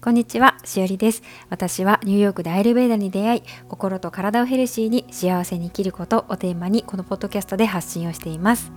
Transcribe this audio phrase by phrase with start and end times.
[0.00, 1.24] こんにちは、しおりです。
[1.50, 8.70] 私はニューヨークでアイルベーダに出会い、心と体をヘルシーに幸せに生きることをテーマにこのポッドキャストで発信をしています。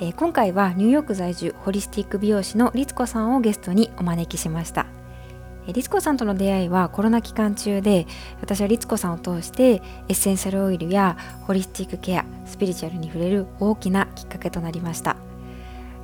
[0.00, 4.86] えー、今回はニューヨーク在住ホリスティック美容師のリツコさんをゲストにお招きしました。
[5.66, 8.06] リツコさんとの出会いはコロナ期間中で
[8.40, 15.17] 私はリツコさんを通してエッセンシャルオイルやホリスティックケアスピリチュアルに触れる大きなきっかけとなりました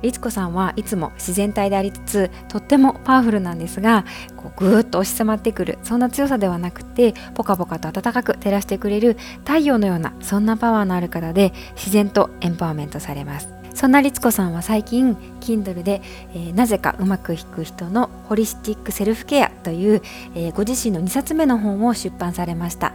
[0.01, 13.49] 律子さんはいつも自然体でありつつとってもパワフルなんですがこうぐーっと押し迫ってくるそんな強さではなくてポカポカと暖かく照らしてくれる太陽のようなそんなパワーのある方で自然とエンパワーメントされます。
[13.75, 16.01] そんな律子さんは最近 Kindle で、
[16.33, 20.01] えー、なぜかうまくいく人のホリスティックセルフケアという、
[20.33, 22.93] えー、ご自身の2冊目の本を出版されました。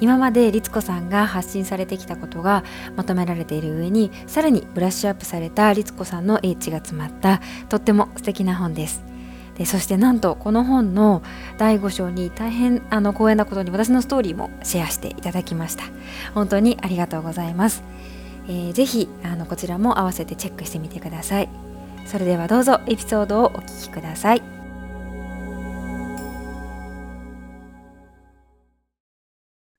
[0.00, 2.64] 今まで律子さんが発信されてきたことが
[2.96, 9.02] まとめられている上にさらにブラッシュアップされた律子さんの英知が詰まったとっても素敵な本です。
[9.56, 11.22] でそしてなんとこの本の
[11.58, 15.84] 第5章に大変あの光栄なことに私のストーリーもシェアしていただきました。
[16.34, 17.84] 本当にありがとうございます、
[18.48, 21.48] えー、ぜひあのこちらも合わせてチェックしてみてください。
[22.04, 24.53] それではどうぞエピソードをお聞きください。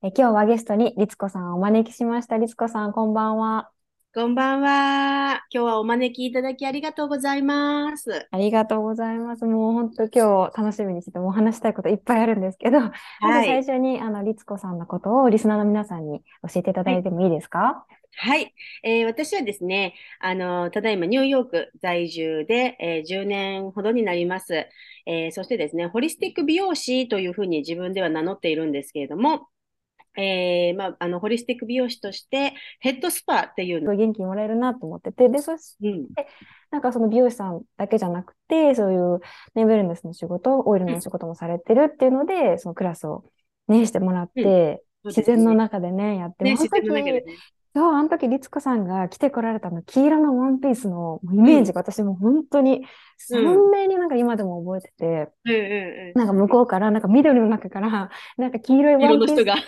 [0.05, 2.37] え今日はゲストに律子さんをお招きしました。
[2.37, 3.71] 律子さん、こんばんは。
[4.13, 5.41] こんばんは。
[5.49, 8.27] 今日はお招きいただきありがとうございます。
[8.29, 9.45] ありがとうございます。
[9.45, 18.53] もう本当今日楽しみにしてもう話したいこといっぱいあるんですけど、はい、まず最初にあの律子さんのことをリスナーの皆さんに教えていただいてもいいですか、はい、
[18.83, 24.67] えー、私はですね、あの、ただいまニューヨーク在住で、えー、10年ほどになります。
[25.07, 29.47] えー、そしてですね、ホリスティック美容師というふうに自分では名乗っているんですけれども、
[30.17, 33.95] えー、まあ、あの、ホリスティック美容師として、ヘッドスパっていうの。
[33.95, 36.07] 元気にもらえるなと思ってて、で、そして、うん、
[36.71, 39.19] なんかその美容師さんだけじゃなくて、そういう
[39.55, 43.25] ね、ウェルネスの仕事、オイルの仕事もされてるっていうので、そのクラスを
[43.67, 47.23] ね、してもらって、うん、自然の中でね、やってね、自然の中でね。
[47.75, 52.85] そう、あの時、律子さんが来てこられたの、黄色のワンピースのイメージが私も本当に
[53.17, 55.59] 鮮明になんか今でも覚えてて、うんうん
[56.09, 59.31] うん、なんか向こうから、なんか緑の中から、なんか黄色いワンピース。
[59.31, 59.55] の人が。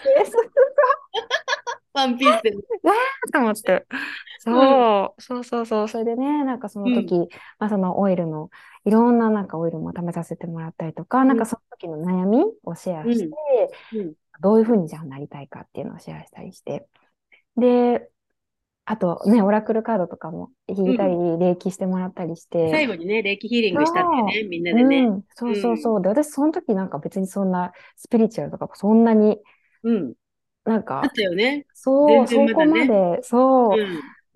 [1.94, 2.52] ワンピースで。
[2.84, 3.86] わーと思って。
[4.40, 5.88] そう、そうそうそう。
[5.90, 7.28] それでね、なんかその時、うん、
[7.60, 8.50] まあそのオイルの、
[8.86, 11.38] いろんななんかオイルも試させてもらったりとか、うん、なん。
[11.38, 13.28] かその時の悩みをシェアして、
[13.96, 16.88] うん、どういうふうにじゃあなりたいかっていうのをシェアしたりして、
[17.58, 18.10] で、
[18.86, 22.72] あとね、オラクルカードとかも引いたり、霊気してもらったりして。
[22.72, 25.08] 最後にね、霊気ヒーリングしたってね、みんなでね。
[25.08, 26.02] うん、そうそうそう。
[26.02, 29.40] で、私その時なんか別にそんなスピリチュアルとかそんなに、
[29.84, 30.14] うん。
[30.64, 31.66] なんか、あったよね。
[31.74, 33.78] そう、そこまで、そう、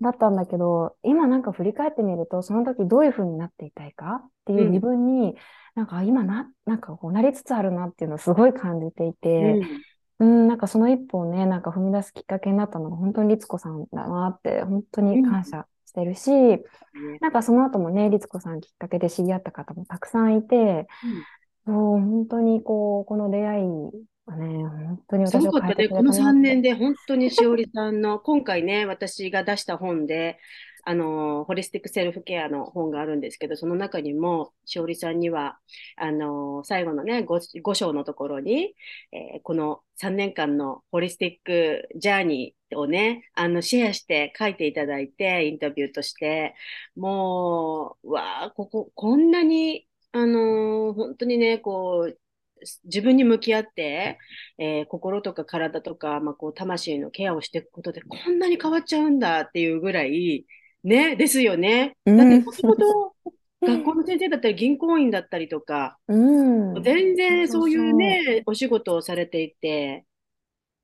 [0.02, 4.22] だったんだけど、今なんか振り返ってみると、その時どういう風になっていたいか？
[4.24, 5.36] っていう自分に、
[5.74, 9.60] なんか今な、なんかこうなりつつあるなっていうのをすごい感じていて、
[10.18, 16.60] うん、なんかその一歩をね、なんか踏み出すきっかけになったのが本当に律子さんだなって、本当に感謝してるし、うん、
[17.20, 20.86] なんかその後もね、律子さんきっかけで知り合った方もたくさんいて、
[21.66, 23.64] うん、もう本当にこう、この出会い
[24.26, 30.38] はね、本当に私を変えてくれた、ね、この3年で本当にしおりさんの、今回ね、私が出した本で、
[30.84, 35.58] あの、ホリスティックセルフケアの本があるんですけど、その中にも、しおりさんには、
[35.96, 38.74] あの、最後のね5、5章のところに、
[39.12, 46.54] えー、この3年間のホリスティックジャーニーをね、あの、シェアして書いていただいて、インタビューとして、
[46.96, 52.18] もう、わあ、ここ、こんなに、あの本当にね、こう、
[52.84, 54.18] 自分に向き合って、
[54.58, 60.46] えー、心とか体とか、まあ、こう魂のケアをしていくことでこんなに変わっちゃうんだっていうぐらい、
[60.84, 61.96] ね、ですよね。
[62.04, 63.14] だって、もともと
[63.62, 70.04] 学校の先生だったり、銀行員だったりとか、うん、全然そういうね、お仕事をされていて、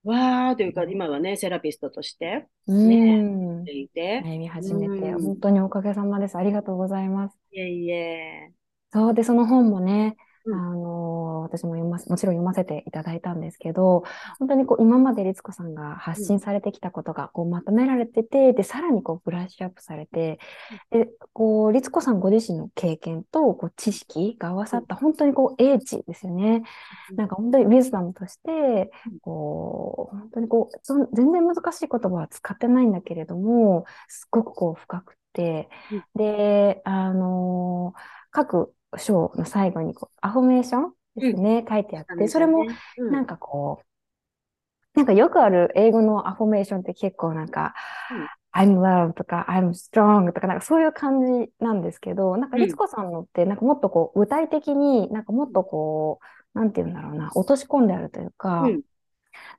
[0.04, 4.22] わーというか、今はね、セラピストとして、ね、うん、ていて。
[4.25, 6.36] 悩み始めて、本当におかげさまです。
[6.36, 7.38] ありがとうございます。
[7.53, 8.53] いえいえ。
[8.92, 10.16] そうで、その本もね、
[10.50, 14.04] あの、私も読まもちろん読ませていただいたんですけど、
[14.39, 20.39] 本当にこう、今まで律子さんが発信されてきたことがこうまとめられてて、で、さらにこう、ブラッシュアップされて、
[20.91, 26.62] で、こう、律子さんご自身の経験と、こう、知識が合わさった、本当にこう、英知ですよね。
[27.16, 28.91] なんか本当に wisdom として、
[29.22, 30.78] こう、本当にこう、
[31.15, 35.68] 全然難しい言葉は使ってないんだけれども、すっごくこう、深くて、
[36.15, 37.95] で、あの
[38.30, 42.64] 各章の最後にこうアフォメーションですね、うん、書いてあって、それも
[42.96, 47.74] なんかこう、なんかよくある英語のアフォメーションって結構なんか、
[48.52, 56.18] I'm love とか I'm strong とかなんかそういう感じなんですけど、なんか律子さんのってなんかもっとこう具体的になんかもっとこ
[56.54, 58.82] う、なんて言うんだろうな、落とし込んであるというか、うん。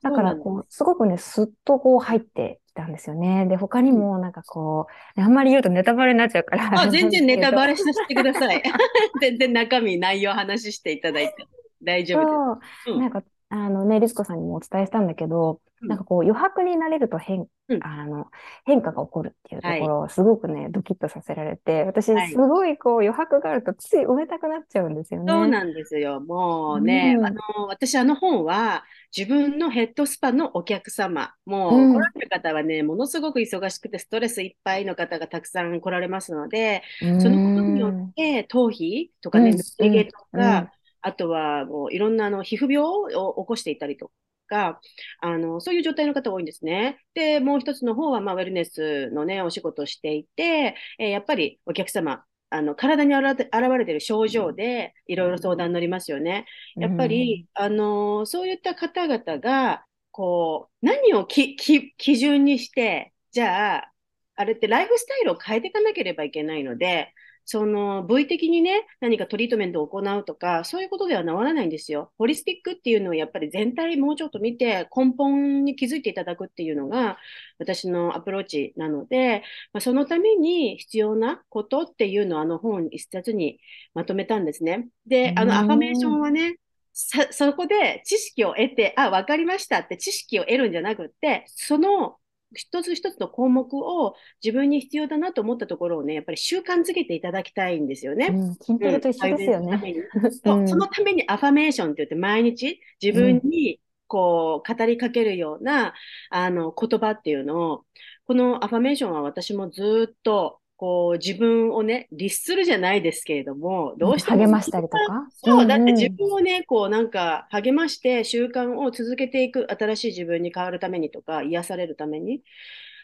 [0.02, 0.84] だからこう、す。
[0.84, 3.46] ごくね、すっとこう入ってきたんですよね。
[3.46, 4.86] で、他にもなんかこ
[5.16, 6.80] う、あんまり言うとネタバレになっちゃうから。
[6.80, 8.62] あ、 全然ネタバレしさせてください。
[9.20, 11.34] 全然中身、内容話していただいて
[11.82, 12.84] 大丈夫です。
[12.84, 15.88] そう、うんなんか、あのね、律子さんにもお伝えしたんだけど、うん。
[15.88, 17.80] なんかこう余白になれると変、うん。
[17.84, 18.26] あの
[18.64, 22.30] 変化が起こるっていうとはいころをすごくね、ドキッとさせられて、私はい。
[22.30, 25.32] すごいこう余白があるとつい埋めたくなっちゃうんですよね。
[25.32, 26.20] そうなんですよ。
[26.20, 27.26] もうね、うん。
[27.26, 28.84] あの、私、あの本は、
[29.16, 31.92] 自分のヘッドスパのお客様、もう、うん。
[31.94, 37.20] 来られる方はね、ものすごく忙しくて、ストレスいっぱいの方がたくさん来られますので、うん。
[37.20, 39.56] そのことによって、頭皮とかね、うん。
[39.56, 44.10] 抜け毛とうんか、あとはもういろんなあの皮膚病を起こしていたりと
[44.46, 44.80] か、
[45.20, 46.98] あの、そういう状態の方多いんですね。
[47.14, 56.46] で、もう一つの方は、まあ、ウェルネスのね、お仕事をしていて、えーやっぱりお客様、あの、体に現れ現れている症状で、いろいろ相談に乗りますよね。
[56.78, 63.92] やっぱり、あの、そういった方々が、こう、何をきき基準にして、じゃあ、
[64.34, 67.14] あれってライフスタイルを変えていかなければいけないので、
[67.52, 72.12] その部位的にね、何かトリートメントを行うとか、そういうことでは治らないんですよ。
[72.16, 77.18] ホリスティックっていうのをやっぱり全体もうちょっと見て、根本に気づいていただくっていうのが、
[77.58, 79.42] 私のアプローチなので、
[79.72, 83.58] まあ、そのために必要なことっていうのをあの本一冊に
[83.94, 84.88] まとめたんですね。
[85.08, 86.54] で、あうんのアファメーションはね、
[86.92, 92.16] さそこで知識を得て、あ、わかりましたって知識を得るんじゃなくって、その
[92.54, 98.28] 一つ一つの項目を自分に必要だなと思ったところをね、やっぱり習慣づけていただきたいんですよね。
[98.32, 99.76] うん筋トレと一緒ですよね。
[99.78, 105.94] にそううんそのためにアファメーションって言って毎日自分にこう語りかけるような
[106.30, 107.84] あの言葉っていうのを、
[108.26, 115.28] このアファメーションは私もずっとこう自分をね、律するじゃないですけれども、どうしても励ましたりとか？
[115.44, 122.42] そう、だってんん自分をね、こうなんか励まして習慣を続けていく、新しい自分に変わるためにとか、癒されるために、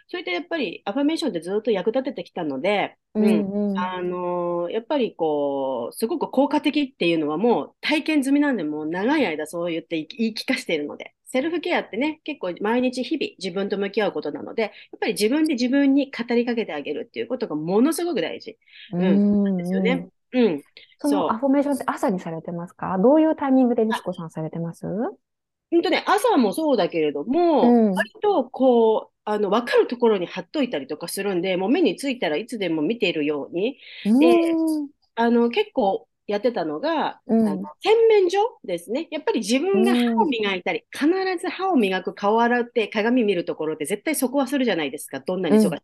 [0.09, 3.79] そういったやっぱりアファメーションってずっと役立ててきたので、ううんんうん。
[3.79, 18.57] あのーやっぱりこう、すごく効果的っていうのはもう体験済みなんで、もう長い間そう言って言い言い聞かせているので、セルフケアってね、結構毎日日々自分と向き合うことなので、やっぱり自分で自分に語りかけてあげるっていうことがものすごく大事。
[18.93, 19.57] うん。
[19.57, 20.09] ですよね。
[20.33, 20.63] うん。
[20.99, 22.97] そのアフォメーションって朝にされてますか？
[22.99, 24.87] どういうタイミングで律子さんされてます？
[25.71, 27.95] 本当ね、朝もそうだけれども、うん。
[27.95, 33.79] 割とこう、あの、分かるところに貼っといたりとかするんで、もう目についたらいつでも見ているように、
[34.21, 34.89] でうん。
[35.17, 39.09] あの、結構やってたのが、うんあの洗面所ですね。
[39.11, 41.09] やっぱり自分が歯を磨いたり、必
[41.41, 45.21] ず歯を磨く、顔を洗って鏡見るところって絶対そこはするじゃないですか。
[45.21, 45.69] どんなに忙しい。
[45.69, 45.81] うん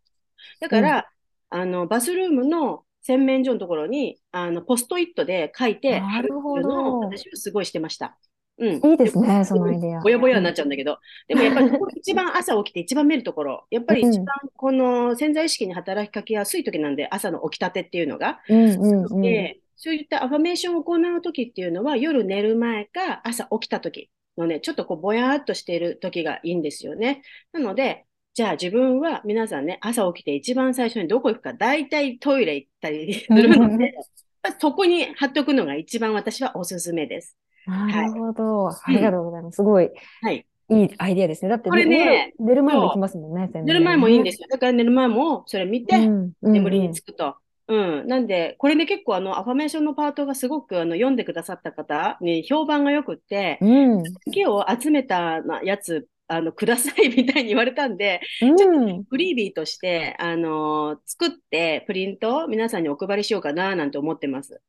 [0.59, 1.09] だから、
[1.49, 8.17] あの、バスルームの洗面所のところに、あの、ポストイットで書いて、なるのを私はすごいしてました。
[8.59, 8.91] うん。
[8.91, 9.99] いいですね、そのアイデア。
[10.01, 18.41] ぼやぼやになっちゃうんだけど、でもやっぱりここ一番 朝起きて一番見るところ、やっぱり一番この潜在意識に働きかけやすい時なんで、朝の起きたてっていうのが。
[18.47, 19.21] うんうんうん。
[19.21, 27.21] で、そういったアファメーションを行う時っていうのは、夜寝る前か朝起きた時のね、ちょっとこうぼやーっとしている時がいいんですよね。
[27.51, 33.93] なので、じゃあ自分は皆さんね、朝起きて一番最初にどこ行くか、大体トイレ行ったりするので、
[34.41, 37.37] まあ そこに貼っておくのが一番私はおすすめです。
[37.67, 38.69] なるほど。
[38.69, 39.57] ありがとうございます。
[39.57, 39.89] すごい
[40.21, 40.45] はい。
[40.69, 41.49] いいアイデアですね。
[41.49, 44.45] だってこれね寝る前も行きますもんね、寝る前もいいんですよ。
[44.45, 44.47] よ。
[44.49, 45.97] だから寝る前もそれ見て、
[46.41, 47.35] 眠りにつくと。
[47.67, 48.07] うん。
[48.07, 54.03] なんで、これね、結構あの、アファメーションのパートがすごくあの読んでくださった方に評判が良くって、うん。
[54.31, 59.03] 毛を集めたなやつ、あの、くださいみたいに言われたんで、うん。
[59.03, 64.61] フリービーとして、あの作って、プリントを皆さんにお配りしようかな、なんて思ってます。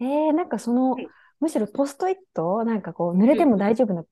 [0.00, 1.06] えー、なんかそのうん、
[1.40, 2.64] むしろポストイット？
[2.64, 4.04] なんかこう、濡れても大丈夫な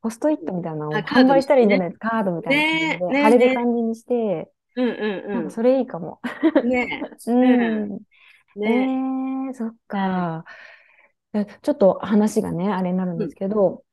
[0.00, 1.88] ポストイットみたいなのを販売したらいいんじゃない？
[1.90, 2.10] ですか。
[2.10, 6.20] カードみたいな感じで、ねね貼れるね感じにして、うんうんなんかそれいいかも。
[6.62, 6.68] うん。
[6.68, 7.34] ねう
[7.96, 8.00] ん。
[8.64, 10.44] え、えねー、そっか。
[11.34, 13.84] えちょっと話がね、あれになるんですけど、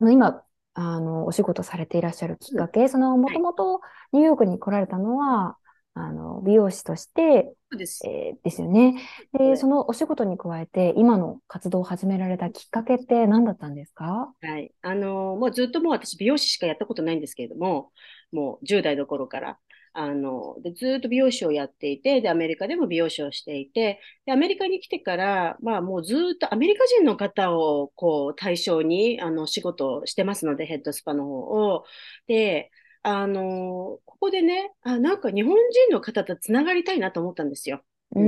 [0.00, 0.44] 今、
[0.74, 3.80] あの、お仕事されていらっしゃるきっかけ、その、もともと
[4.12, 5.58] ニューヨークに来られたのは、
[5.94, 8.04] あの、美容師として、そうです。
[8.04, 8.94] えーですよね。
[9.32, 14.34] で、はいそのお仕事に加えて、今の活動を始められたきっかけって何だったんですか？
[14.42, 14.74] はい。
[14.82, 17.92] あの、もうずっともう私美容師しかやったことないんですけれども、
[18.30, 19.58] もう10代の頃から、
[19.96, 31.38] あの、で、ずっと美容師をやっていて、で、アメリカでも美容師をしていて、で、アメリカに来てから、まあもうずっとアメリカ人の方をこう対象に、あの、仕事をしてますので、ヘッドスパの方
[31.74, 31.84] を。
[32.26, 32.70] で、
[33.02, 35.56] あの、ここでね、あ、なんか日本
[35.88, 37.84] 人の方とつながりたいなと思ったんですよ。
[38.16, 38.22] うー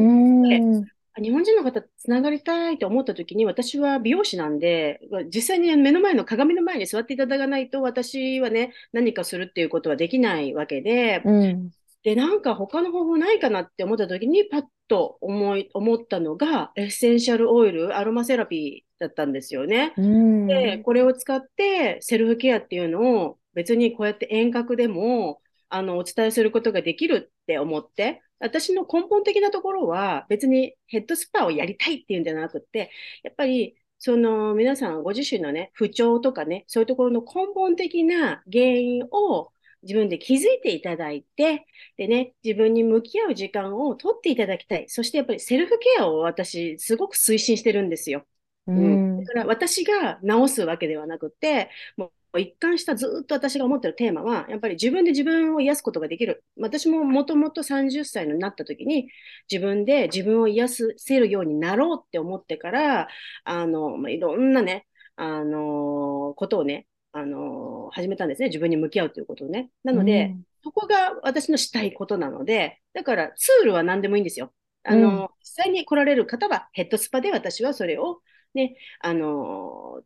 [0.83, 0.87] ん。
[1.23, 5.01] 日本人の方とつながりたいと思った時に、私は美容師なんで、
[5.35, 11.71] 実際に目の前の鏡の前に座っていただかないと、私はね、何かするっていうことはできないわけで、うん。
[12.03, 19.93] で、なんか他の方法ないかなって思った時に、パッと思い、思ったのが、エッセンシャルオイル、アロマセラピーだったんですよね。
[19.97, 20.47] うん。
[20.47, 32.91] で、これを使ってセルフケアっていうのを別にこうやって遠隔でも、あの、お伝えすることができるって思って、私の根本的なところは別にヘッドスパをやりたいっていうんじゃなくて、
[33.23, 39.53] やっぱりその皆さんご自身のね、不調とかね、そういうところの根本的な原因を
[39.83, 41.67] 自分で気づいていただいて、
[41.97, 44.89] でね、自分に向き合う時間を取っていただきたい。
[44.89, 48.27] そしてやっぱりセルフケアを私すごく推進してるんですよ。
[48.67, 56.45] ううん、んだから私が直すわけではなくて、もう一貫したずっと私が思ってるテーマは、やっぱり自分で自分を癒すことができる。
[56.59, 59.09] 私ももともと30歳になった時に、
[59.51, 63.09] 自分で自分を癒せるようになろうって思ってから、
[63.45, 68.49] あの、まあ、いろんなね、あのことをね、あの始めたんですね。
[68.49, 69.71] 自分に向き合うということをね。
[69.85, 74.53] なので、そこが私のしたいことなので、だからツールは何でもいいんですよ。
[74.85, 78.21] あの、うん実際に来られる方はヘッドスパで私はそれを
[78.53, 80.03] ね、あの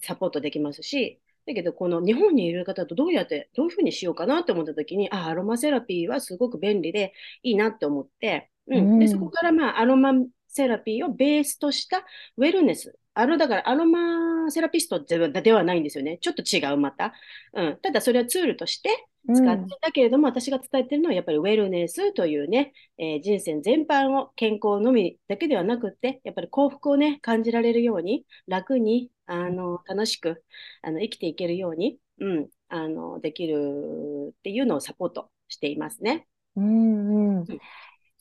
[0.00, 7.12] サポートできますし、だけど、この日本にいる方とどうやって、どういうふうにしようかなと思ったときに、あ、アロマセラピーはすごく便利で
[7.42, 8.92] いいなって思って、うん。
[8.94, 10.12] うんで、そこからまあ、アロマ
[10.48, 12.04] セラピーをベースとした
[12.36, 12.98] ウェルネス。
[13.14, 16.18] あの、だから、アロマセラピストではないんですよね。
[16.20, 17.14] ちょっと違う、また。
[17.54, 17.78] うん。
[17.80, 18.90] ただ、それはツールとして
[19.32, 30.44] 使って、だけれども、私が伝えてるのは、やっぱりウェルネスというね、えー人生全般を健康のみだけではなくって、やっぱり幸福をね、感じられるように、楽に、あの、楽しく、
[30.82, 36.26] あの、生きていけるように、うん、あの、できるっていうのをサポートしていますね。
[36.56, 37.46] うんうん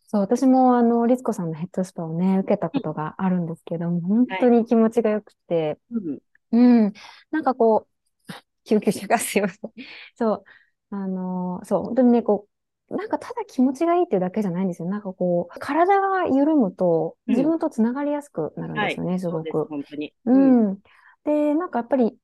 [0.07, 6.19] そう、私もあの、律子さんのヘッドスパをね、受けたことがあるんですけども、本当に気持ちが良くて、うん。
[6.51, 6.93] うん、
[7.31, 8.31] なんかこう、
[8.65, 9.71] 救急車がすいません。
[10.15, 10.43] そう、
[10.91, 12.54] あの、そう、本当にね、こう、
[12.89, 14.87] なんかただ気持ちがいいっていうだけじゃないんですよ。
[14.89, 18.89] なんかこう、体が緩むとうん自分とつながりやすくなるんはい。
[18.89, 19.69] ですよね、うです、ごく。
[19.69, 20.13] 本当に。
[20.25, 20.55] ううん。
[20.71, 20.79] ん。
[21.25, 22.17] で、なんかやっぱり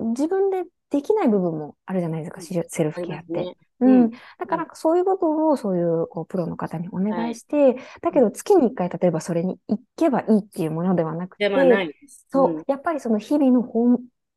[0.00, 3.50] 自分でできない部分もあるじゃないですか、シルセルあフケアって。
[3.80, 4.08] ううん。
[4.08, 4.10] ん。
[4.38, 12.26] だからそういう部分をそういうこうプロの方にお願いして、だけど月に1回例えばそれに行けばいいっていうものではなくて、ではないです。
[12.30, 12.64] そう、うん。
[12.68, 13.62] やっぱりその日々の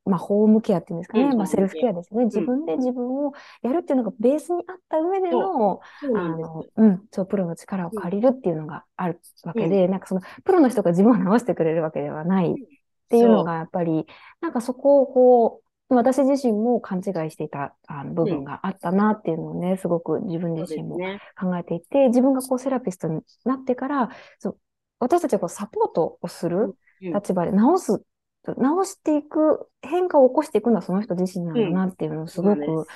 [0.05, 2.25] まあ、ホームケアっていうんですかね、うんまあ、セルフケアですよね。
[2.25, 6.11] 自分で自分をやるっていうのがベースにあった上での、そう。
[6.11, 6.33] なん。
[6.33, 12.51] あの、うん、そう、プロの力を借りるっていうのがあるわけで、なんかその、プロの人が自分を直してくれるわけではない。
[12.51, 12.55] っ
[13.09, 14.07] ていうのが、やっぱり、
[14.41, 20.97] なんかそこをこう、私自身も勘違いしていたあの部分があったなっていうのをね、すごく自分自身も。
[21.39, 24.57] 考えていて、自分がこうセラピストになってから、そう、
[24.99, 27.13] 私たちはこうサポートをするうん。
[27.13, 28.01] 立場で直す、
[28.57, 32.87] 直していく、変化を起こしていくのはその人自身なんだなっていうのをすごそうなんく、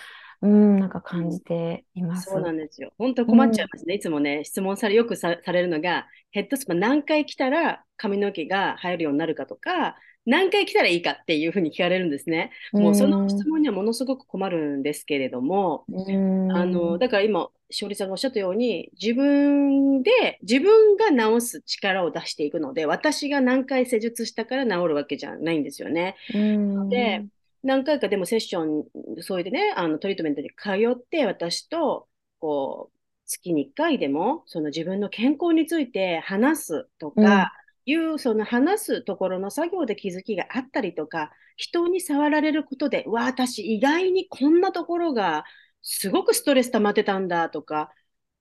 [0.41, 2.29] うん、なんか感じています。
[2.29, 2.91] そうなんですよ。
[2.97, 3.95] 本当困っちゃいますね。
[3.95, 9.95] いつもね、質問され、よくさ、されるのが、ヘッドスパ何回来たら髪の毛が生えるようになるかとか、
[10.27, 12.51] 何回来たらいいかっていうふうに聞かれるんですね。
[12.73, 26.17] もうその質問にはものすごく困るんですけれども、うん、あの、だから今、しおりさんがおっしゃったように、自分で、自分が治す力を出していくので、私が何回施術したから治るわけじゃないんですよね。
[26.33, 27.25] うん、で、
[27.63, 28.85] 何回かでもセッション、
[29.21, 32.07] そういうね、あのトリートメントに通って、私と、
[32.39, 37.53] こう、月に1回でも、その自分の健康について話すとか、
[37.87, 45.45] いう、その話すところの作業で気づきがあったりとか、人に触られることで、わあ、私意外にこんなところが
[45.81, 47.91] すごくストレス溜まってたんだとか、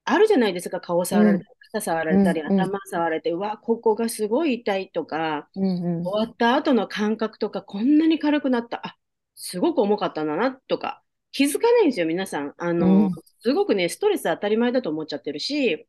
[0.04, 8.84] あるじゃないですか、顔触られたり、肩触られたり、うんうん頭触られて、うわ、ここがすごい痛いとか、うんうん終わった後の感覚とか、こんなに軽くなった。
[8.86, 8.96] あ、
[9.36, 11.02] すごく重かったんだな、とか。
[11.30, 12.54] 気づかないんですよ、皆さん。
[12.58, 13.10] あの、うん
[13.40, 15.86] すごくね、ストレス当たり前だと思っちゃってるし、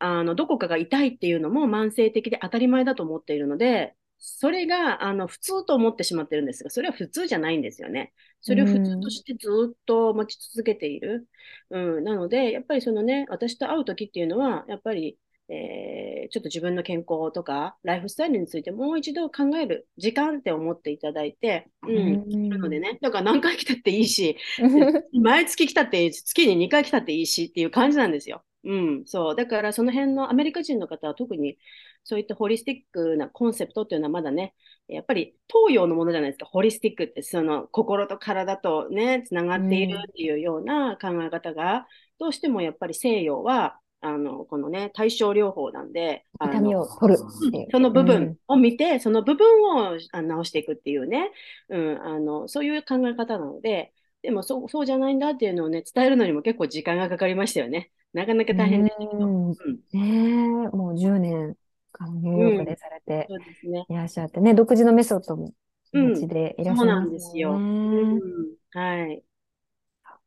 [0.00, 8.12] あの、どこかが痛いっていうのも慢性的で当たり前だと思っているので、それが、あの、普通と思ってしまってるんですが、それは普通じゃないんですよね。
[8.40, 11.28] それを普通としてずっと持ち続けている。
[11.70, 24.36] うん、なので、やっぱりそのね、私と会う時っていうのは、やっぱり、えーちょっと自分の健康とか、ライフスタイルについてもう一度考える時間って思っていただいて、うん、うんなのでね、だから何回来たっていいし、
[25.12, 28.44] 毎月来たっていいし、月に2回来たっていいしっていう感じなんですよ。
[28.64, 29.34] うん、そう。
[29.34, 31.58] だからその辺のアメリカ人の方は特に
[32.04, 34.54] そういったホリスティックなコンセプトっていうのはまだね、
[34.88, 36.46] やっぱり東洋のものじゃないですか。
[36.46, 41.86] ホリスティックってその心と体とね、つながっているっていうような考え方が、
[42.18, 47.18] どうしてもやっぱり西洋はあの、このね、対症療法なんで、痛みを取る
[47.70, 51.30] その部分を見て、うん、その部分を直していくっていうね、
[51.68, 57.90] うん、あの、そういう考え方なので、でもそうそうじゃないんだっていうのをね、伝えるのにも結構時間がかかりましたよね。
[58.12, 59.26] なかなか大変でしたけど。
[59.26, 59.54] うん、
[59.92, 61.56] ねもう10年
[62.22, 63.28] ニューヨークでされて
[63.88, 65.52] いらっしゃってね、独自のメソッドも
[65.92, 67.60] お持ちでいらっしゃそうなんですよ。
[68.72, 69.22] はい。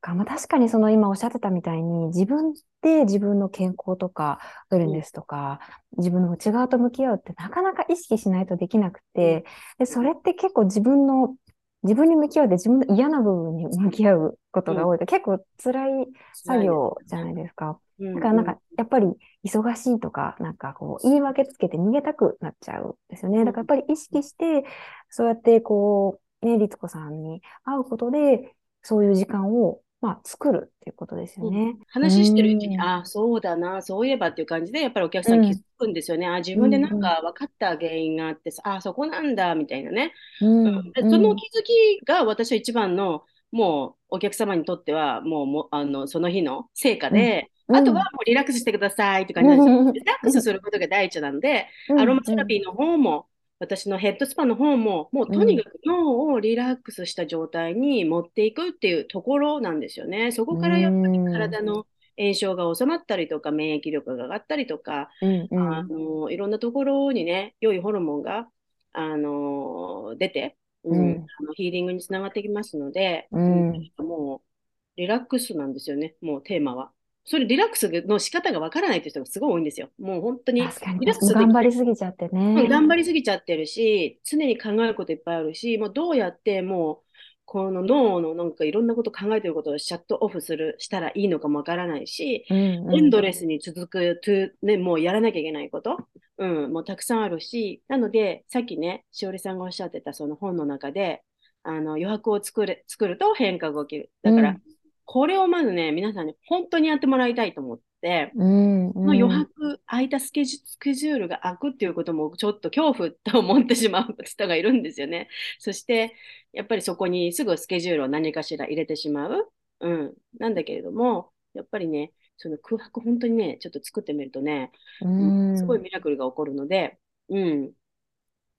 [0.03, 5.61] か、まあ、確かにその今おっしゃってたみたいに自分で自分の健康とかウェルネスとか、
[5.97, 9.45] うん、自分の内側と向き合うってなかなか意識しないとできなくて、
[9.79, 11.35] でそれって結構自分の
[11.83, 14.97] 自分に向き合うて自分の嫌な部分に向き合うことが多い。
[14.97, 17.79] と、うん、結構辛い作業じゃないですか。
[17.99, 19.07] だからなんかやっぱり
[19.45, 23.45] 忙しいとか、なんかこう言い訳つけて逃げたくなっちゃうんですよね。
[23.45, 24.65] だからやっぱり意識して、
[25.09, 31.57] そうやってこう、ね、律子さんに会うことで、そういう時間をまあ、作るっていうことですよね。
[31.57, 36.27] うん、話してるうちに、ああ、そうだな、そういえばっていう感じで、やっぱりお客さん気づくんですよね。
[36.27, 40.11] うん、あ自分でなんか分かった原因があって、ああ、そこなんだ、みたいなね。
[40.41, 51.67] うん、その気づきが私は一番の、もうお客様にとっては、もうもあのその日の成果で、あとはもうリラックスしてくださいって感じなんです リラックスすることが第一なので、
[51.97, 53.27] アロマセラピーの方も、
[53.59, 60.31] 私のヘッドスパの方も、もうとにかく脳をリラックスした状態に持っていくっていうところなんですよね。
[60.31, 61.85] そこからやっぱり体の
[62.17, 68.47] 炎症が収まったりとか、免疫力が上がったりとか、うんうん、あのいろんなところにね、良いホルモンが
[68.91, 76.91] あの出て、うん、うん、あのヒーリングにつながってきますので、うん、もうリラックスなんですよね、もうテーマは。
[77.25, 79.89] それリラックスの仕方がわからないっていう人がすごい多いんですよ。
[79.97, 80.61] もう本当に。
[80.61, 82.67] リラックス頑張りすぎちゃってね。
[82.67, 86.97] 頑張りすぎちゃってるし、常に考えることいっぱいあるし、もうどうやってもう、
[87.45, 95.97] この脳のなんかいろんなこと考えてることをシャットオフする、したらいいのかもわからないし、うんうん、エンドレスに続く、ね、もうやらなきゃいけないこと、
[96.39, 101.21] うん、もうたくさんあるし、なので、さっきね、しおりさんがおっしゃってたその本の中で、
[101.63, 104.11] あの余白を作る作ると変化が起きる。
[104.23, 104.72] だから、うん
[105.05, 115.29] これをまずね、皆さんに本当にやってもらいたいと思って、うんうん、の余白、空いたスケジュールが空くっていうこともちょっと恐怖と思ってしまう人がいるんですよね。
[115.59, 116.15] そして、
[116.51, 119.51] やっぱりそこにすぐスケジュールを何かしら入れてしまう。
[119.79, 120.13] うん。
[120.39, 125.07] なんだけれども、やっぱりね、その空白本当にね、ちょっと作ってみるとね、う
[125.53, 126.97] ん、すごいミラクルが起こるので、
[127.29, 127.71] うん。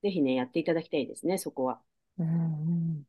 [0.03, 1.81] ぜひね、やっていただきたいですね、そこは。
[2.19, 3.05] うん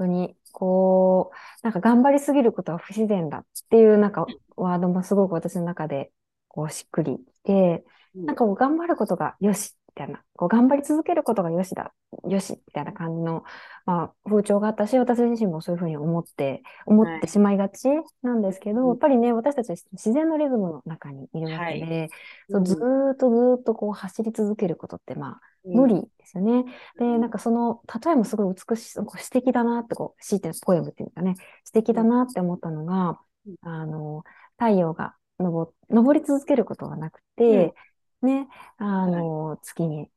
[0.00, 6.10] 当に、こう、なんか頑張りすぎることは不自然だっていうなんかワードもすごく私の中で
[6.48, 7.84] こうしっくりきて、
[8.14, 11.92] なんかこう頑張ることがよしみたいな、こう頑張り続けることがよしだ、
[12.28, 13.44] よしみたいな感じの、
[13.86, 17.88] まあ、風潮があったし、私自身もそういうふうに思って、思ってしまいがち
[18.22, 22.10] なんですけど、はい、やっぱりね、私たち自然のリズムの中にいるわけで、はい、
[22.50, 26.64] そうずっとずっとこう走り続けることってまあ、無理ですよね。
[26.98, 33.20] で、なんかその、例えもすごい美しい、素敵だなって、こう、強いてポエムっていうかね、素敵だなって思ったのが、
[33.62, 34.24] あの、
[34.58, 37.74] 太陽が昇昇り続けることはなくて、
[38.22, 40.10] ね、あの、月に、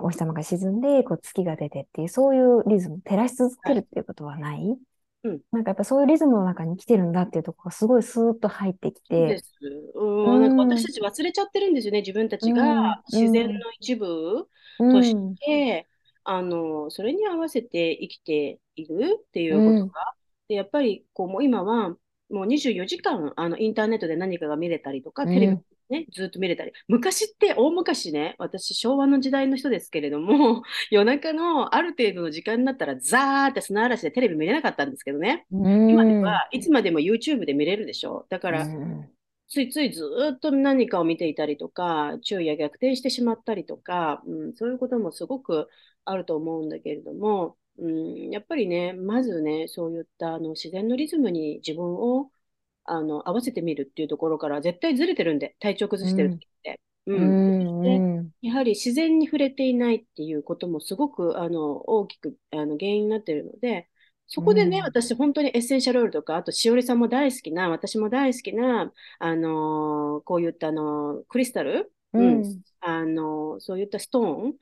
[0.00, 4.76] お日様が沈んで、こう月が出てっていう、そういうリズム、照らし続けるっていうことはない、
[5.26, 9.40] うん、なんかやっぱそういうリズムの中に来てるんだっていうところがすごいスーッと入ってきて。
[9.94, 15.86] うん、なんか私たち忘れちゃってるんですよね、自分たちが自然の一部として、
[16.26, 20.14] うん、あの、それに合わせて生きているっていうことが、
[20.48, 21.96] で、やっぱりこう、もう今は、
[22.28, 25.58] もう24時間あのインターネットで何かが見れたりとか、テレビ
[25.88, 26.72] ね、ずっと見れたり。
[26.88, 35.46] 昔って、大昔ね、私、昭和の時代の人ですけれども、 夜中のある程度の時間になったら、ザーって砂嵐でテレビ見れなかったんですけどね。
[35.50, 38.26] 今ではいつまでも YouTube で見れるでしょ。
[38.28, 38.66] だから、
[39.48, 40.04] ついついず
[40.34, 45.68] っと何かを見ていたりとか、昼夜逆転してしまったりとか、うん、そういうこともすごく
[46.04, 52.30] あると思うんだけれども、うん、やっぱりね、まずね、そういったあの自然のリズムに自分を
[52.84, 56.80] あの合わせてみるっていうところから絶対ずれてるんで、体調崩してるって。
[57.06, 63.88] うん、うん、やはり自然に触れていないっていうこともすごくあの大きくあの原因になっているので、
[64.26, 74.54] そこでね、うん、私本当にエッセンシャルオイルとか、あとしおりさんも大好きな、私も大好きな、あのー、こういったあのクリスタル、うん、うん、あのー、そういったストーン、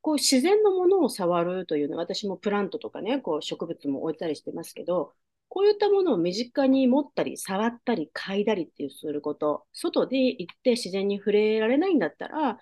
[0.00, 5.12] こう自然のものを触るというのは、私もプラントとかね、こう植物も置いたりしてますけど、
[5.48, 12.58] こういったものを身近に持ったり、触ったり、嗅いだりっていうすること、外で行って自然に触れられないんだったら、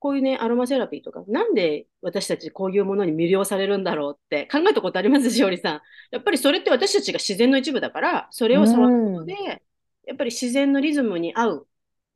[0.00, 5.30] こういうね、アロマセラピーとか、なんで私たちこういうものに魅了されるんだろうって考えたことあります？
[5.30, 5.80] しおりさん。
[6.10, 9.34] やっぱりそれって私たちが自然の一部だから、それを触ることで、
[10.06, 11.66] やっぱり自然のリズムに合う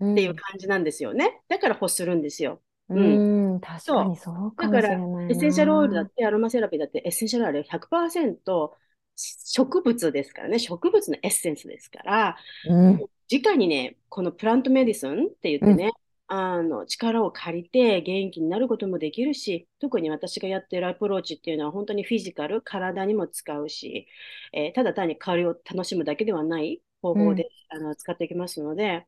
[0.02, 1.42] っていう感じなんですよね。
[1.48, 2.60] だから欲するるんですよ。
[2.88, 4.68] うん、確かにそうか。
[4.68, 8.70] だから、エッセンシャルオイルだって、アロマセラピーだって、エッセンシャルオイル100%
[9.16, 12.36] 植物ですからね、植物のエッセンスですから、
[12.68, 15.92] うん、直にね、この plant medicine って言ってね、うん、
[16.36, 24.08] あの力を借りて元気になることもできるし、特に私がやってるアプローチっていうのは本当にフィジカル、体にも使うし、
[24.52, 29.06] えー、ただ単に香りを楽しむだけではない方法で、うん、あの使っていきますので、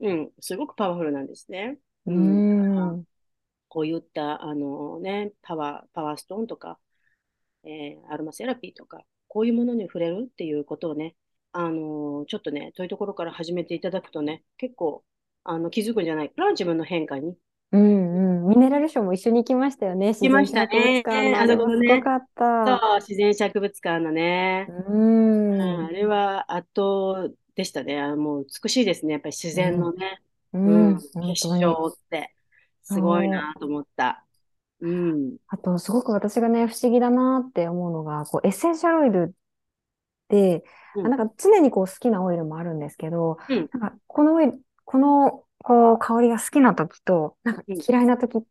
[0.00, 1.78] うん、すごくパワフルなんですね。
[2.06, 3.04] うん、
[3.68, 6.78] こういったあの、ね、パワー、パワーストーンとか、
[7.64, 11.16] えー、アロマセラピーとか、こういうものに触れるっていうことをね、
[11.50, 15.02] あのー、ちょっとね、遠いところから始めていただくとね、結構
[15.48, 17.34] あの気づくんじゃないかな、自分の変化に。
[17.72, 20.08] うんうん、ミネラルショーも一緒に行きましたよね。
[20.08, 21.02] 行きましたね。
[21.06, 22.66] あれもすごかった。
[22.66, 24.68] そう、自然博物館のね。
[24.88, 28.00] うん、あれは圧倒でしたね。
[28.00, 29.12] あもう美しいですね。
[29.12, 30.20] やっぱり自然のね。
[30.52, 32.34] うん、うん、結晶って。
[32.82, 34.24] すごいなと思った。
[34.80, 35.36] うん。
[35.48, 40.64] あと、すごく私がね、不思議だなって思うのが、こう、エッセンシャルオイルって、
[40.96, 48.48] うん、なんか常にこう好きなオイルもあるんですけど、うん、なんかこのオイル、このこう香りが好きな時と、なんか嫌いな時って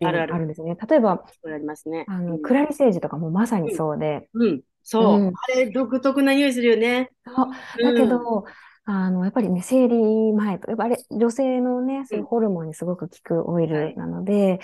[0.00, 0.76] あるんですね。
[0.88, 2.04] 例えば、ありますね。
[2.08, 4.28] あの、クラリセージとかもまさにそうで。
[4.34, 7.10] うん、そう、あれ独特な匂いするよね。
[7.24, 7.82] そう。
[7.82, 8.44] だけど、
[8.84, 14.58] あの、やっぱりね、生理前と、やっぱあれ、女性のね、そういうホルモンにすごく効くオイルなので、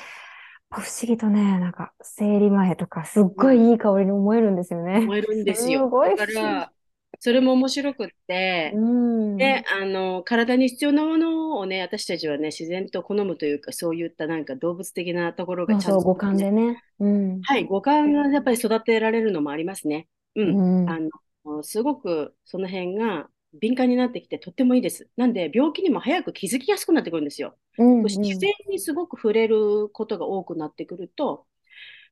[0.70, 5.00] 不思議とね、なんか、生理前とか、すっごいいい香りに思えるんですよね。
[5.00, 5.84] 思えるんですよ。
[5.84, 6.72] すごいだから、
[7.20, 16.82] それも面白くって、うん、で、あの、体に必要なものをね、私たちはね、自然と好むというか、そういったなんか動物的なところがちゃんと、ね、そう五感でね。
[16.98, 20.08] うん、はい、五感がやっぱり育てられるのもありますね。
[20.34, 20.82] うん。
[20.82, 20.98] うん、あ
[21.44, 23.28] の、すごくその辺が、
[23.60, 25.08] 敏感になってきてとってもいいです。
[25.16, 27.54] なんで病気にも早く気づきやすくなってくるんですよ。
[27.78, 31.44] うんうん、自然にすごく触れることが多くなってくると、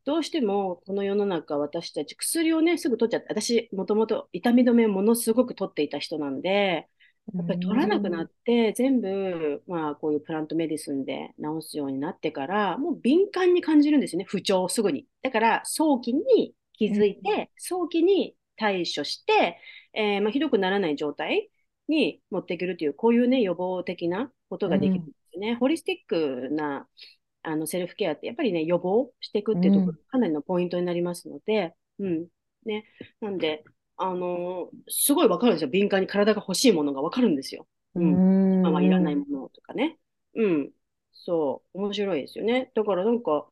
[0.05, 6.89] どうしてもこの世の中私たち薬をねすぐ取っちゃって私もともと痛み止めをものすごく取っていた人なんで
[7.35, 15.07] やっぱり取らなくなって全部、まあ、こういうプラントメディスンで治すようになってからもう敏感に感じるんですよね不調をすぐに。
[15.23, 19.59] だから早期に気づいて、早期に対処して
[19.93, 21.51] えー、まあ、ひどくならない状態
[21.89, 25.51] に持っていけるという、こういうね、予防的なことができるんですね。
[25.51, 26.87] うん、ホリスティックな
[27.43, 32.27] あのセルフケアって、やっぱりね、予防していくっていうところ、かなりのポイントになりますので、うん。
[32.67, 32.85] ね。
[33.21, 33.65] なんで、
[33.97, 35.71] あのー、すごいわかるんですよ。
[35.71, 37.67] 敏感に体が欲しいものがわかるんですよ。
[37.95, 38.61] うん。
[38.61, 39.99] 今はいらないものとかね。
[40.35, 40.71] うん。
[41.13, 41.79] そう。
[41.79, 42.71] 面白いですよね。
[42.75, 43.47] だからなんか、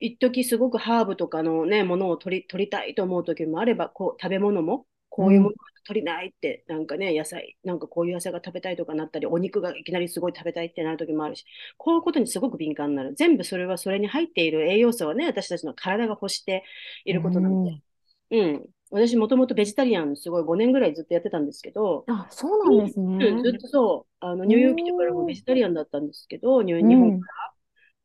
[0.00, 5.54] 一時すごくハーブとかのね、ものを取り取りたいと思う時もあれば、こう、食べ物も、こういうもの
[5.86, 11.44] 取りないって、なんかね、野菜、なんかこういう野菜が食べたいとかなったり、お肉がいきなりすごい食べたいってなる時もあるし、
[11.78, 13.14] こういうことにすごく敏感になる。
[13.14, 16.64] 全部それはそれに入っている栄養素はね、私たちの体が欲して
[17.04, 17.80] いることなんで。
[18.32, 23.26] うん、うん私もともとベジタリアンすごい5年ぐらいずっとやってたんですけど、あ、そうなんですね。
[23.26, 27.53] うん、ずっとそう、あの、ニューヨーク来てからもベジタリアンだったんですけど、日本から。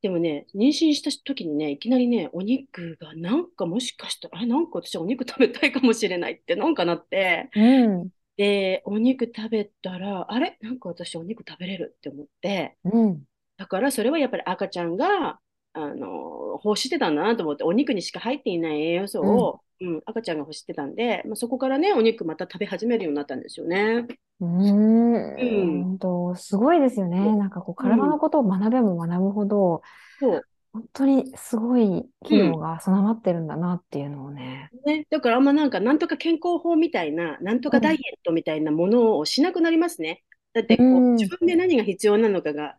[0.01, 13.23] でもね、妊娠した時にね、いきなりね、お肉がなんかもしかしたら、あれ、なんか私お肉食べたいかもしれないってなんかなって、うん、で、お肉食べたら、あれ、なんか私お肉食べれるって思って、うん、
[13.57, 15.39] だからそれはやっぱり赤ちゃんが、
[15.73, 24.07] あの、欲してたんだなと思って、お肉にしか入っていない栄養素を、うん、うん、赤ちゃんが欲してたんで、まあ、そこからね、お肉また食べ始めるようになったんですよね。
[24.41, 27.35] うん、本当、すごいですよね。
[27.35, 29.81] なんかこう、体のことを学べば学ぶほど、
[30.19, 30.41] そう。
[30.71, 34.69] 本当にすごい機能が備わってるんだなっていうのをね。
[34.85, 40.23] ね、だからあんまなんか、なんとか健康法みたいな、なんとかダイエットみたいなものをしなくなりますね。
[40.53, 42.75] だってこう、自分で何が必要なのかが、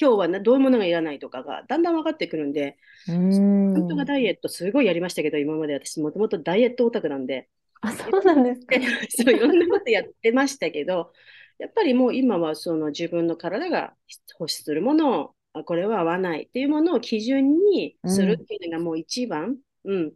[0.00, 7.48] 今日はどういうものがいらないとかがだんだん分かってくるんで、なんとかダイエットすごいやりましたけど、今まで私もともとダイエットオタクなんで、
[7.82, 8.76] あ、そうなんですか。
[9.10, 11.12] そう、いろんなことやってましたけど、
[11.58, 13.94] やっぱりもう今はその自分の体が
[14.38, 20.12] 欲するものを、あこれは合わないっていうものを基準にするっていうのがもう一番、うん、うん、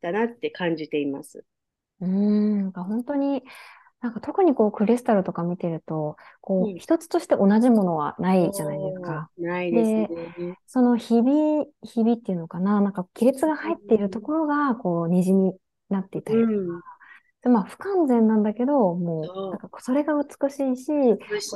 [0.00, 1.44] だなって感じています。
[2.00, 3.42] うん、本当に、
[4.00, 9.30] なんか特にこうクリスタルとか見てると、こう、うん、一つとして同じものはないじゃないですか。
[9.38, 10.58] ないですね。
[10.66, 11.32] そのひび、
[11.82, 15.52] ひびっていうのかな、なんか亀裂が入っているところが、こう、虹に
[15.90, 16.54] なっていたりとか、
[17.42, 20.92] でまあ、不完全なんだけど、もう、なんそかそれが美しいし、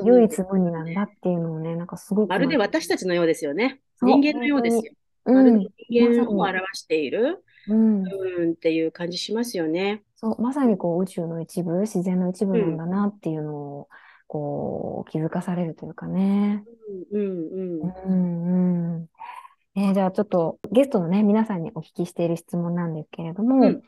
[0.04, 1.06] 唯一無二なんだね。
[1.16, 3.80] っていうのをね、なんかすごまるで私たちのようですよね。
[4.00, 4.82] 人間のようですよ。
[5.24, 10.02] まるで人間を表している、うん、うんっていう感じしますよね。
[10.22, 13.88] そう、まさにこう宇宙の一部、自然の一部うん、なんだなっていうのを、
[14.28, 16.64] こう、気づかされるというかね。
[17.12, 17.48] うん、
[17.80, 19.10] ううん、ん、うん。
[19.76, 23.82] えーじゃあちょっとゲストのね、皆さんにお聞きしている質問なんですけれども、うん、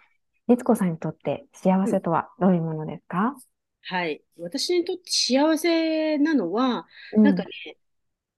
[0.49, 1.95] 律子さんにとって幸うん。
[1.95, 3.37] せとはどういうものですか？
[3.83, 4.25] はい。
[4.39, 7.51] 私にとって幸せなのは、うん、なんかね、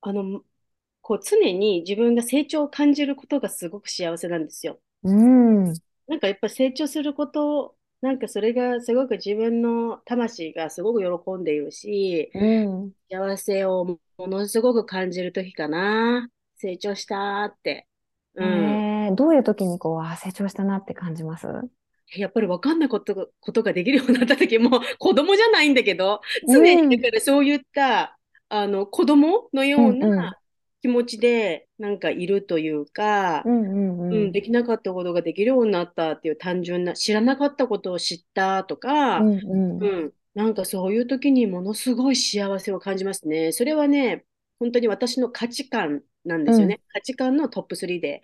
[0.03, 0.45] あの、
[1.03, 4.81] こう常に自分が成長を感じることがすごく幸せなんですよ。
[5.03, 12.95] うん、なんかやっぱ成長すること、なんかそれがすごく自分の魂がすごく喜んでいるし、うん。
[13.11, 13.85] 幸せを
[14.19, 16.29] ものすごく感じるときかな。
[16.57, 17.89] 成長したーって。
[18.39, 18.87] えうん。
[19.13, 21.47] ー、どういう時にこう、あ、成長したなって感じます？
[22.17, 30.37] やっぱり分かんないことが、ことができるようになったときも、子供じゃないんだけど、う常にだん、からそういった、あの、子供のうん、ようなうん、
[30.83, 43.53] 気持ちで、なんかいるというか、うん、うん、うん、できなかったことができるようになったっていう単純な、知らなかったことを知ったとか、うん、うん、うん、なんかそういう時にものすごい幸せを感じますね。
[43.53, 44.25] それはね、
[44.59, 46.55] 本当に私の価値観なんでうん。
[46.55, 46.81] すよね。
[46.89, 48.23] 価値観のトップ3で、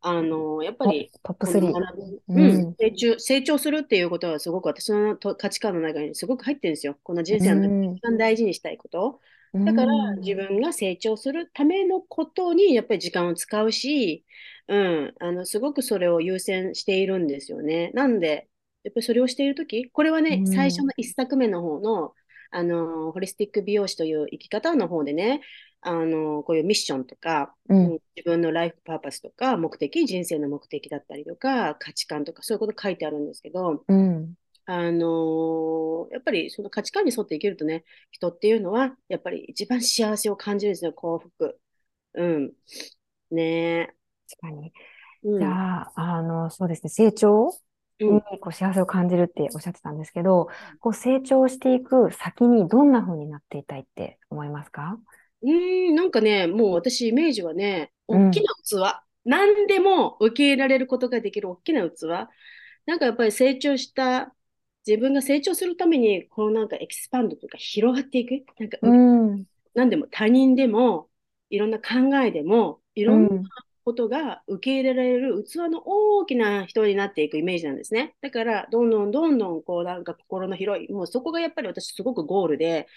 [0.00, 1.72] あの、やっぱお、り、トップこの3。
[1.72, 6.98] 学ぶ、ううん、ん、成長、成長するっていうことはすごく私のと価値観の中にすごく入ってるんですよ。
[7.02, 9.20] この人う生の一番大事にしたいこと。
[9.56, 9.88] うだから
[10.18, 14.24] 自ん、分が成長するためのことにやっぱり時間を使うし、
[14.68, 17.90] うん、あの、すごくそれを優先しているんですよね。
[17.94, 18.48] なんで、
[18.84, 22.14] やっぱりそれをしているとき、これはうね、最初ん、の一作目の方の、
[22.50, 25.40] あの、ホリスティック美容師という生き方の方でね、
[25.80, 27.98] あの、こういうミッションとか、うん、うん。
[28.16, 34.36] 自分のライフパーパスとか、目的、人生の目的だったりとか、価値観とか、そういうこと書いてあるんですけど、うん。
[34.66, 41.60] あのーやっぱりその価値観に沿って生きるとね、人っていうのは、やっぱり一番幸せを感じるんですよ、幸福。
[42.14, 42.52] うん。
[43.30, 43.94] ね
[44.28, 44.72] 確かに。
[45.38, 45.44] じん。
[45.44, 47.50] ゃあ、あの、そうですね、成長？
[48.00, 48.22] にうん。
[48.40, 50.48] こう幸せを感じるっておっしゃってたんですけど、
[50.80, 54.98] こう成長していく先にどんな風になっていたいって思いますか？
[55.42, 59.04] うーん、なんかね、もう私、イメージはね、大きうん、な器。
[59.24, 62.02] 何でも受け入れられることができる大きな器。
[62.86, 64.34] なんかやっぱり成長した、
[64.86, 68.44] 自分が成長するために、このなんかエキスパンドというか広がっていく。
[68.60, 68.98] なんかうう、
[69.34, 71.10] ん、なんでも他人でも、
[71.50, 73.50] いろんな考えでも、いろんなうん、
[73.84, 78.16] ことが受け入れられる器の大きな人になっていくイメージなんですね。
[78.20, 82.88] だから、どんどんどんどん、こう、なんか心の広い、もうそこがやっぱり私すごくゴールで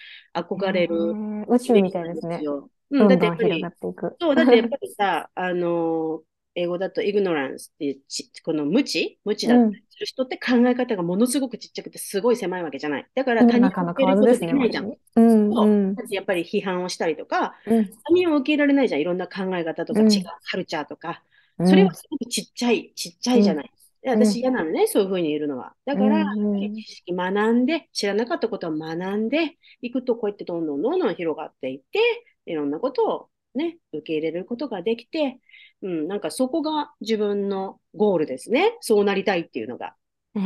[0.57, 2.45] へ憧れるー宇宙みたいですね。
[2.89, 3.71] うん、だってやっぱり。
[4.19, 6.28] そう、だってやっぱりさ、 あのー
[6.59, 9.17] 英語だとイグノランスっていうち、この無知？
[9.23, 13.07] 無知だったりうん、する人って考え方がものすごくちっちゃくてすごい狭いわけじゃない。
[13.15, 14.93] だから他人を受け入れること蛙できないじゃん。
[15.15, 15.95] うん、そう。
[16.09, 19.01] やっぱり批判をしたりとか、うん、他人を受け入れられないじゃん。
[19.01, 21.23] いろんな考え方とか違ううん、カルチャーとか。
[21.57, 23.71] うん、それはすごくちっちゃい、ちっちゃうん、いじゃない。
[24.05, 25.73] 私嫌なのね、そういうふうにいるのは。
[25.85, 26.25] だから、
[26.73, 31.99] 知識学んで、知らなかったことを学んでいくと、こうやってどんどんどんどん広がっていって、
[32.45, 35.39] いろんなことをね、受け入れることができて、
[35.81, 38.77] うん、なんかそこが自分のゴールですね。
[38.81, 39.95] そうなりたいっていうのが。
[40.35, 40.41] ええ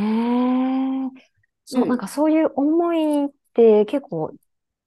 [1.66, 2.00] そう、なんうん。
[2.00, 4.34] かそういう思いって結構、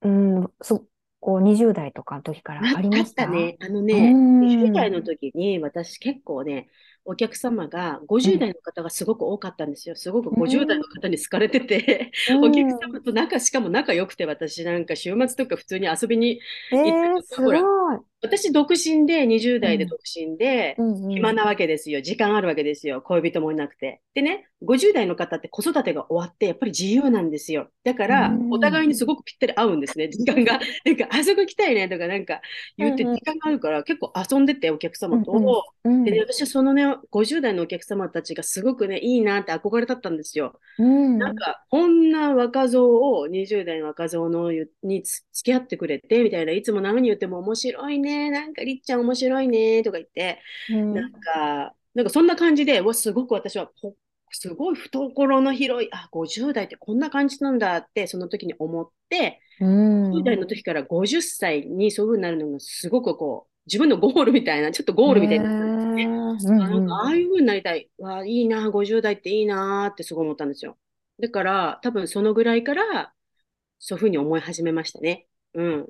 [0.03, 0.87] うん、そ、
[1.21, 3.27] こう20代とかの時からあ、ありあました？
[3.27, 3.57] ね。
[3.61, 6.69] あのね、20代ん、の時に私結構ね、
[7.05, 9.95] お客様が50うん、代の方がすごく多かったんですよ。
[9.97, 12.93] すごくう50代のん、方に好かれてて、う お客ん。
[12.93, 18.01] 様と仲、しかも仲良くて私なんか週末とか普通に遊びにえ行ったとか、ほら、すごい。
[18.27, 22.01] 私、独身で、20うん、代で独身で、暇なわけですよ。
[22.03, 23.03] 時間あるわけですよ。
[23.03, 24.03] 恋人もいなくて。
[24.15, 27.71] でね、50代の方って子育てが終わって、やっぱり自由なんですよ。
[27.85, 30.09] だかうら、お互いん、にすごくぴったり合うんですね。
[30.11, 30.61] 時間が。
[30.85, 32.41] なんか、あそこ行きたいねとか、なんか
[32.79, 35.65] 言って、時間があるから、結構遊んでて、お客様うん、と。
[35.85, 40.61] うでね、ん、私はそのね、50代のお客様たちがすごくね、いいなって憧れだったんですよ。
[40.79, 42.87] うん、なんか、こんな若造
[43.19, 50.41] を、20代の若造のに付き合ってくれて、みたいな、いつも何言っても面白いね、なんかりっちゃん面白いね、とか言って、
[50.91, 51.27] なんうん、
[51.71, 53.97] か、なんかそんな感じで、わ、すごく私はほ、
[54.31, 59.67] すごい懐の広い、あ、50代ってこんな感じなんだって、その時に思って、う
[60.11, 66.13] 10代ん、の時から50歳にそういう風になるのがすごくこう、自分のゴールみたいな、ちょっとゴールみたいになったんですね。
[66.49, 67.07] なんか、ん、うん。
[67.07, 67.91] ああいう風になりたい。
[67.99, 70.79] わ、いいな、50代っていいなってすごい思ったんですよ。
[71.21, 73.15] だから、多分そのぐらいから、
[73.79, 75.27] そういう風に思い始めましたね。
[75.55, 75.89] うん。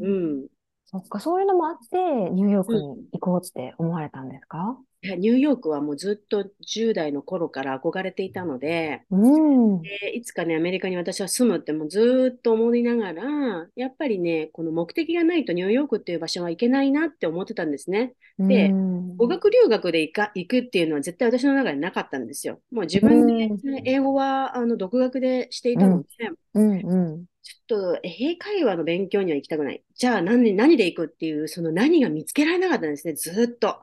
[0.00, 0.10] ええう
[0.44, 0.48] ん。
[0.86, 1.96] そっか、そういうのもあって、
[2.30, 2.98] ニューヨークうん。
[3.00, 4.78] に行こうって思われたんですか？
[5.00, 9.82] いやニューヨークはもうずっと10代の頃から憧れていたので、うん。
[9.82, 18.14] でいつかね、アメリカに私は住むってもうずっと思いながら、やっぱりね、この目的がないとニューヨークっていう場所は行けないなって思ってたんですね。
[18.38, 22.60] でうん語学留学で行か行くっていうのは絶対私の中でなかったんですよ。
[22.70, 26.06] もう自分で、うんね英語はあの独学でしていたので、
[26.54, 27.24] うんうん。
[27.48, 29.82] ちょっと英会話の勉強には行きたくない。
[29.94, 33.80] じゃあ何何で行くっていう、その何が見つけられなかったんですね、ずっと。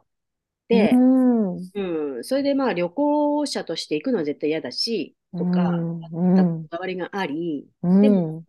[0.67, 1.56] で、うん。
[1.73, 8.43] うん、それでまあ旅行者として行くのは絶対嫌だし、とか、うんこだわりがあり、うんでも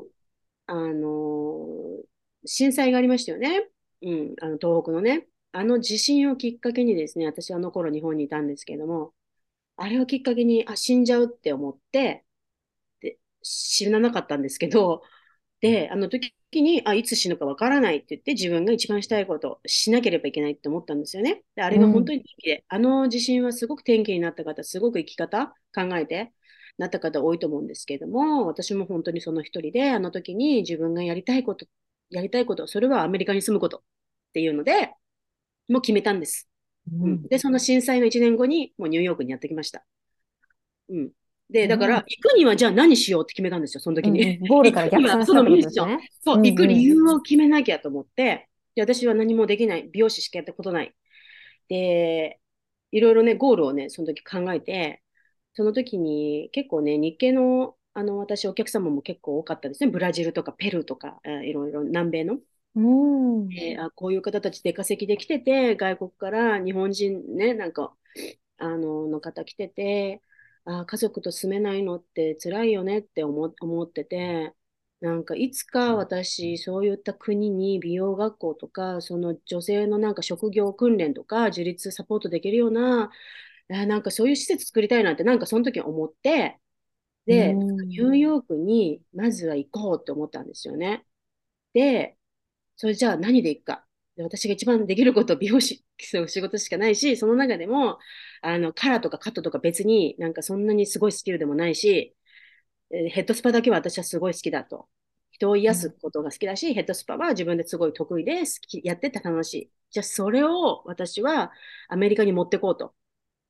[0.66, 2.06] あのー
[2.48, 3.68] 震災がありましたよね。
[4.02, 5.26] うん、あの東北のね。
[5.52, 9.14] あの地震をきっかけにですね、私あの頃日本にいたんですけれども、
[9.76, 12.25] あれをきっかけに、あ、死んじゃうって思って、で、
[13.46, 15.02] 死ななかったんですけど、
[15.60, 21.44] で、あの時に、あ、いつ死ぬかわからないって言って、自分が一番したいことをしなければいけないって思ったんですよね。
[21.54, 26.32] で、あれが本当に天気で、あの地震はすごく天気になった方、すごく生き方考えて
[26.78, 31.66] なった方多いと思うんですけれども、私も本当にその一人で、あの時に自分がやりたいこと、
[32.10, 33.80] やりたいこと、それはアメリカに住むことっ
[34.34, 34.92] ていうので、
[35.68, 36.48] もう決めたんです。
[36.92, 39.84] うん、で、その震災の1年後に、もうニューヨークにやってきました。
[40.88, 41.10] うん。
[41.50, 44.36] で、だから、行くにはじゃあ何しようって決めたんですよ、その時に。
[44.48, 45.98] ゴールから逆算したってことですね。
[46.24, 50.94] そう、行く理由を決めなきゃと思って、で、私は何もできない、美容師しかやったことない。
[51.68, 52.40] で、
[52.92, 55.02] いろいろね、ゴールをね、その時考えて、
[55.54, 59.90] その時に結構ね、日系の、あの、私、お客様も結構多かったですね。
[59.90, 62.40] ブラジルとかペルーとか、えーいろいろ南米の。
[62.74, 63.60] うん。
[63.60, 67.94] えーあこういう方たち出稼ぎで来てて、外国から日本人ね、なんか、
[68.58, 70.22] あの、の方来てて、
[70.66, 74.54] あー家族と住めないのって辛いよねって思思ってて、
[75.00, 83.10] なんかいつか私、そういった国に美容学校とか、その女性のなんか職業訓練とか、自立サポートできるような、
[83.68, 86.60] なんかそういう施設作りたいなって、なんかその時思って、
[87.26, 91.06] で、うんニューヨークにまずは行こうって思ったんですよね。
[91.74, 92.18] で、
[92.76, 93.85] それじゃあ何で行くか。
[94.16, 97.98] で私が一番できることは美容師、そう仕事しかないし、その中でも、
[98.42, 102.16] あの、カラーとかカットとか別になんかそんなにすごいスキルでもないし、
[102.92, 104.88] えーヘッドスパだけは私はすごい好きだと。
[105.32, 109.70] 人を癒すことが好きだし、ヘッドスパは自分ですごい得意で好き、やってて楽しい。
[109.90, 111.52] じゃあそれを私は
[111.88, 112.94] アメリカに持ってこうと。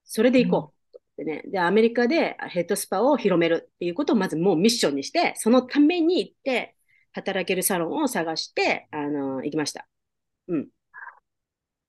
[0.04, 0.74] それで行こ
[1.18, 1.24] う。
[1.24, 6.76] でね、で、アメリカでヘッドスパを広めるっていうことをまずもうミッションにして、そのために行って、
[7.12, 9.88] 働けるサロンを探して、あの、行きました。
[10.48, 10.68] うん。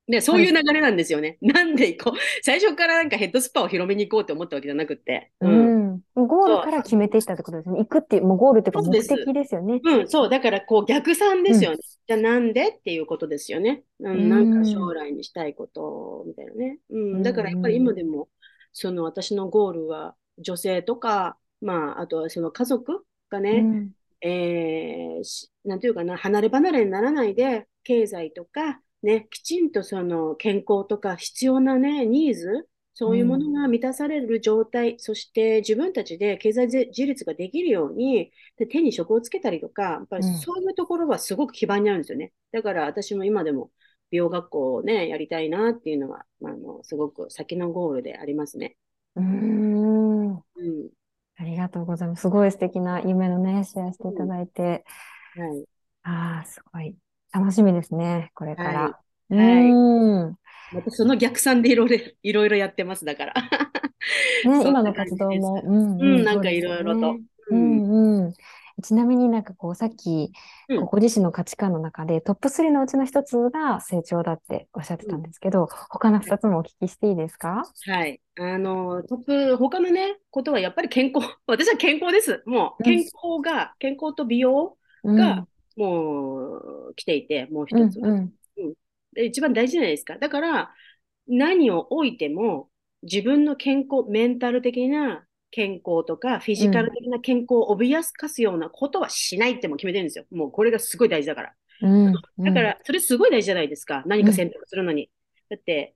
[0.07, 1.37] で、そういう流れなんですよね。
[1.43, 2.19] なんで行こう。
[2.41, 5.31] 最初からなんかヘッドスパを広めに行こうって思ったわけじゃなくって。
[5.41, 5.77] ううん。
[5.95, 6.01] ん。
[6.15, 7.79] ゴールから決めていったってことですね。
[7.79, 9.81] 行くっていう、もうゴールっていうか目的ですよね。
[9.83, 10.29] うん、そう。
[10.29, 11.77] だから、こう、逆算ですよね。
[12.07, 13.83] じゃあ、なんでっていうことですよね。
[13.99, 16.79] ううんん、なんか将来にしたいこと、みたいなね。
[16.89, 17.23] うん。
[17.23, 18.29] だから、やっぱり今でも、
[18.71, 23.91] その私のゴールは、女性とか、まあ、あとはその家族がね、うん
[24.21, 42.33] えーしなんていうかな、離れ離れにならないで、経済とか、ね、きちんとその健康とか必要なね、ニーズ、そういうものが満たされる状態、そして自分たちで経済自立ができるように、で手に職をつけたりとか、やっぱりうんそういうところはすごく基盤にあるんですよね。
[42.51, 43.71] だから私も今でも
[44.09, 48.77] 美容学校をね、やりたいなっていうのが、あの、すごく先のゴールでありますね。
[49.15, 50.43] うん。
[50.55, 50.89] うん。
[51.37, 52.21] ありがとうございます。
[52.21, 54.85] すごい素敵な夢のね、シェアしていただいて。
[55.35, 55.67] はい。
[56.03, 56.97] ああ、すごい。
[57.33, 58.81] 楽しみですね、これから。
[58.81, 58.89] は
[59.29, 60.35] いはいうん。
[60.73, 63.33] またその逆算でいろいろ、 いろいろやってます、だから。
[64.45, 65.61] ね、今の活動も。
[65.65, 67.13] うんうん、なんかいろいろと。
[67.13, 67.19] ね。
[67.51, 67.55] う。
[67.55, 68.33] うんんうん。
[68.83, 70.31] ちなみになんかこう、さっき、
[70.91, 77.63] ご自身の価値観の中でトップ3のうちの一つが成長だっておっしゃってたんですけど、他の二つもお聞きしていいですか？
[77.87, 78.21] はい。
[78.39, 81.27] あの、トップ、他のね、ことはやっぱり健康。
[81.47, 82.43] 私は健康です。
[82.45, 83.11] もう、うん健康
[83.43, 88.09] が、健康と美容うんが、もう、来ていて、もううん一つは。
[88.09, 88.33] うん
[89.13, 90.17] で一番大事じゃないですか。
[90.17, 90.71] だから、
[91.27, 92.69] 何を置いても、
[93.03, 100.25] 自分の健康、メンタル的な健康とか、フィジカル的な健康を脅かすようなことはしないってもう決めてるんですよ。
[100.31, 101.53] もうこれがすごい大事だから。
[101.81, 104.03] うんだから、それすごい大事じゃないですか。
[104.05, 105.09] 何か選択するのに。
[105.49, 105.95] だって、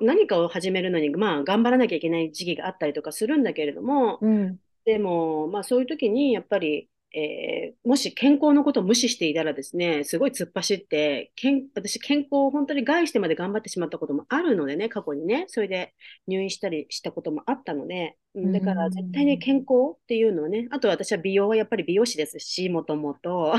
[0.00, 15.94] 何かを始めるのに、まあ、頑張らなきゃいけない時期があったりとかするんだけれども、うんでも、まあ、そういう時に、やっぱり、えーもし健康のことを無視していたらですね、すごい突っ走って、健私、健康を本当に害してまで頑張ってしまったこともあるのでね、過去にね、それで
[16.28, 23.54] 入院したりしたこともあったので、うんだから絶対に健康っていうのはね、あと私は美容はやっぱり美容師ですし、もともと、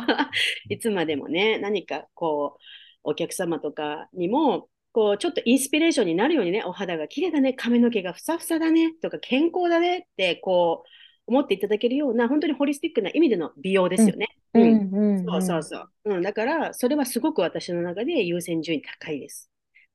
[0.69, 2.61] いつまでもね、何かこう、
[3.03, 10.89] お客様とかにも、こう、ちょっとインスピレーションになるようにね、お肌が綺麗だね、髪の毛がふさふさだね、とか健康だねって、こう、
[11.27, 14.27] 思っていただけるような、本当にホリスティックな意味での美容ですよね。
[14.53, 14.63] うん。
[14.93, 15.89] うん、そうそうそう。
[16.05, 19.49] うん、だから、それはすごく私の中で優先順位高いです。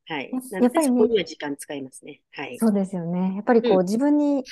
[0.06, 0.30] はい。
[0.32, 2.22] やっぱり、ね、そこには時間使いますね。
[2.32, 2.58] はい。
[2.58, 3.34] そうですよね。
[3.34, 4.44] やっぱりこう、うん、自分に、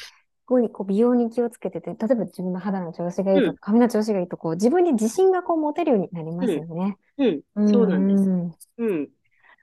[0.49, 6.97] こうこう美容に気をつけてて、例えば自分の肌の調子がいいとか、髪の調子がいいと、こう自分に自信がこう持てるようになりますよね。
[7.19, 8.31] うん、うん、そうなんです。
[8.79, 9.09] うん。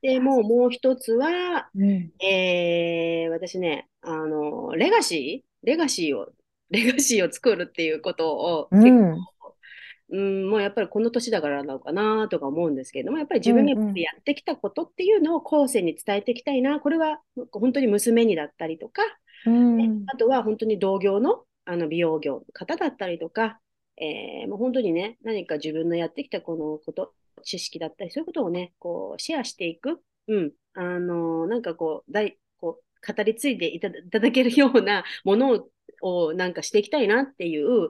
[0.01, 5.66] で、もうもう一つは、うん、えー、私ね、あの、レガシー？
[5.66, 6.28] レガシーを
[6.74, 9.17] レガシーを作るっていうことを結構、
[10.09, 17.19] うん、もうやっぱりこの年だからなのかなとか思うんですけれども、やっぱり自分がやってきたことっていうのを後世に伝えていきたいな、これは
[17.51, 19.01] 本当に娘にだったりとか、
[19.45, 23.59] うん、あとは本当に同業のあの美容業の方だったりとか、
[23.97, 27.13] えー、もう本当にね、何か自分のやってきたこのこと、
[27.43, 35.67] 知識だったり、そういうことをね、こうシェアしていく、うん、あのー、なんかこう、大こう語り継いでいただけるようなものを
[36.02, 37.90] をなんかしていきたいなっていう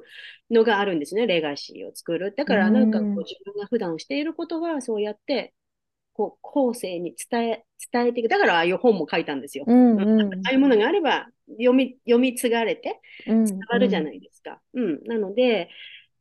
[0.51, 2.33] のがあるんですね、レガシーを作る。
[2.35, 5.53] だからなんかこう自分が普段していることはそうやって
[6.13, 8.29] こう後世に伝え伝えていく。
[8.29, 9.65] だからああいう本も書いたんですよ。
[9.67, 14.61] うんうん、ああいうものがあれば読み読み継がれて伝わるじゃないですか。
[14.73, 15.69] うん、うん、なので、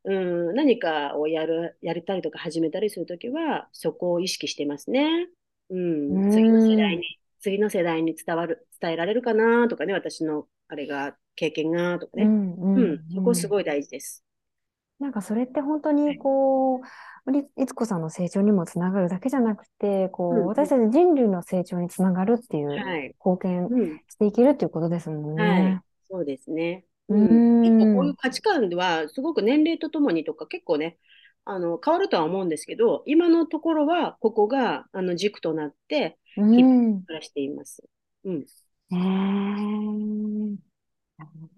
[0.05, 5.29] うん、何かをやるやりたりとか始めたりするときはそこを意識してますね。
[5.71, 12.79] うん、次の世代に次の世代に伝わる伝えられるかなとかね、私のあれが経験がとかね、うん、うん。
[12.79, 14.25] うん、そこすごい大事です。
[15.03, 23.69] なんかそれって本当にこう、はい、いつこさんの成長にもつながるだけじゃなくて、こう、うん、私たち人類の成長につながるっていう、貢献
[24.09, 25.43] していけるっていうことですもんね。
[25.45, 26.85] はい、そうですね。
[27.09, 30.99] うん、結構こういう価値観では、すごく年齢とともにとか結構ね、
[31.45, 37.83] あの変わるとは思うんですけど、今のところはここがあの軸となって、日々暮らしています。
[38.25, 38.47] うん。
[38.93, 40.72] えー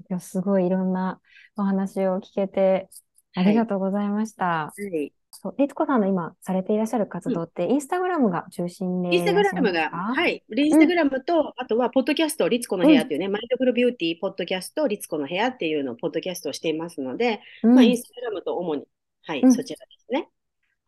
[0.08, 1.20] 今日すごいいろんな
[1.56, 2.88] お話を聞けて
[3.34, 4.44] ありがとうございました。
[4.44, 5.12] はい。
[5.30, 10.44] そうさんの今されていらっしゃる活動って、インスタグラムが中心でインスタグラムが、はい。
[10.56, 18.84] インスタグラムと、うん、あとは、ポッドキャスト、律子の部屋っていうね、うん、マインドフルビューティー、ポッドキャスト、律子の部屋っていうのを、ポッドキャストをしていますので、うん、まあ、インスタグラムと主に、
[19.26, 20.28] はい、そちらですね。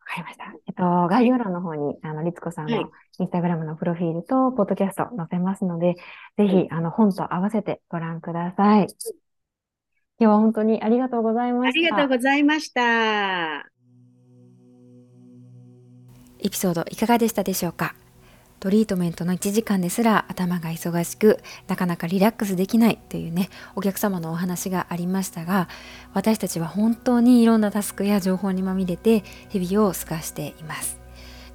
[0.07, 0.45] わかりました。
[0.67, 2.89] えっと、概要欄の方に、あの、律子さんの
[3.19, 5.95] インスタグラムのプロフィールと、ポッドキャスト載せますので、
[6.37, 8.87] ぜひ、あの、本と合わせてご覧ください。
[10.19, 11.95] 今日は本当にありがとうございました。
[11.95, 13.69] ありがとうございました。
[16.39, 17.93] エピソードいかがでしたでしょうか？
[18.59, 25.69] トリートメントの1時間ですら頭が忙しくなかなかリラックスできないというねお客様のお話がありましたが
[26.13, 31.07] 私たちは本当にいろんなタスクや情報にまみれて日々を過ごしています。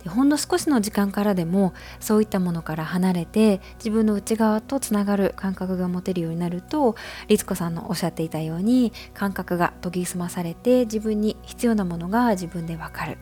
[0.05, 6.97] でほんの少しの時間からでもそういったものから離れて自分の内側とつながる感覚が持てるようになると
[7.29, 13.19] 律子さんのおっしゃっていたように感覚が研ぎ澄まされて自分に必要なものが自分でわかる。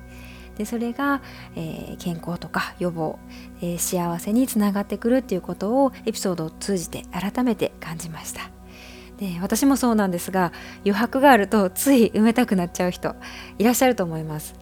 [0.61, 1.23] でそれが、
[1.57, 3.19] えー、健康とか予防、
[3.63, 8.51] えー、幸せにつながってくるっていうことをエピソードを通じて改めて感じました。
[9.17, 10.53] で私もそうなんですが
[10.85, 13.17] 余白があるとつい埋めたくなっちゃう人
[13.59, 14.55] いらっしゃると思います。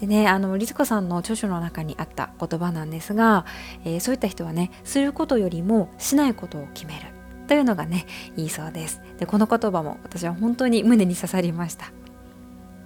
[0.00, 3.44] でねあの律子さんの著書の中にあった言葉なんですが、
[3.84, 7.06] えー、そういった人はねすることよりもしないことを決める
[7.48, 8.06] というのがね
[8.36, 9.00] いいそうです。
[9.18, 11.90] でこの言葉も私は本当に胸に刺さりました。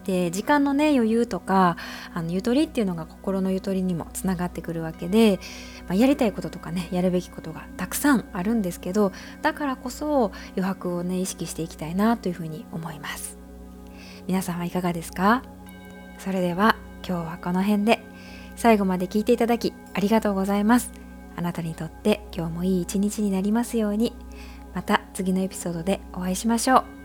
[0.09, 1.77] で時間のね余裕とか
[2.15, 5.39] あのゆとりっていうのが心のゆとりにもつながってくるわけで、
[5.87, 13.37] まあ、やりたいこととかねやるべきことがたくさんあるんですけどだからこそ余白をね意識していきたいなというふうに思います。
[14.27, 15.43] 皆さんはいかがですか？
[16.19, 18.03] それでは今日はこの辺で。
[18.57, 20.91] 最後まで聞いていただきありがとうございます。
[21.37, 24.15] あなたにとって今日もいい一日になりますように。
[24.75, 26.98] また次のエピソードでお会いしましょう。